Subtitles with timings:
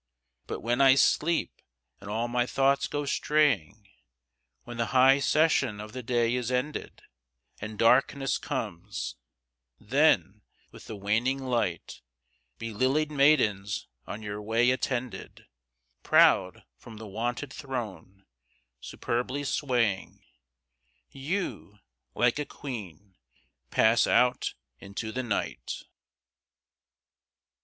[0.47, 1.61] But when I sleep,
[1.99, 3.87] and all my thoughts go straying,
[4.63, 7.03] When the high session of the day is ended,
[7.59, 9.15] And darkness comes;
[9.79, 10.41] then,
[10.71, 12.01] with the waning light,
[12.57, 15.45] By lilied maidens on your way attended,
[16.01, 18.25] Proud from the wonted throne,
[18.79, 20.23] superbly swaying,
[21.11, 21.77] You,
[22.15, 23.17] like a queen,
[23.69, 25.83] pass out into the night.